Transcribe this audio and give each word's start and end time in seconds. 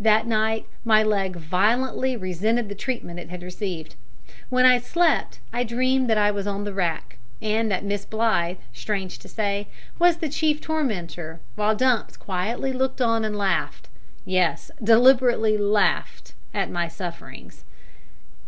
That 0.00 0.26
night 0.26 0.66
my 0.84 1.04
leg 1.04 1.36
violently 1.36 2.16
resented 2.16 2.68
the 2.68 2.74
treatment 2.74 3.20
it 3.20 3.30
had 3.30 3.44
received. 3.44 3.94
When 4.48 4.64
I 4.66 4.80
slept 4.80 5.38
I 5.52 5.62
dreamed 5.62 6.10
that 6.10 6.18
I 6.18 6.32
was 6.32 6.44
on 6.44 6.64
the 6.64 6.74
rack, 6.74 7.18
and 7.40 7.70
that 7.70 7.84
Miss 7.84 8.04
Blythe, 8.04 8.56
strange 8.72 9.20
to 9.20 9.28
say, 9.28 9.68
was 9.96 10.16
the 10.16 10.28
chief 10.28 10.60
tormentor, 10.60 11.38
while 11.54 11.76
Dumps 11.76 12.16
quietly 12.16 12.72
looked 12.72 13.00
on 13.00 13.24
and 13.24 13.36
laughed 13.38 13.88
yes, 14.24 14.72
deliberately 14.82 15.56
laughed 15.56 16.32
at 16.52 16.68
my 16.68 16.88
sufferings. 16.88 17.62